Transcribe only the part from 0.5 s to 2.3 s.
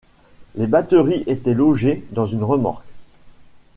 Les batteries étaient logées dans